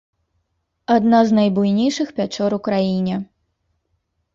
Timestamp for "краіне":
2.73-3.15